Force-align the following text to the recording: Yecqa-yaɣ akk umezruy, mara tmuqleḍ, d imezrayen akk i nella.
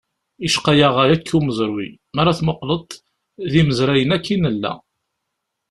Yecqa-yaɣ 0.43 0.95
akk 1.13 1.27
umezruy, 1.37 1.89
mara 2.15 2.37
tmuqleḍ, 2.39 2.87
d 3.51 3.53
imezrayen 3.61 4.15
akk 4.15 4.27
i 4.33 4.37
nella. 4.37 4.73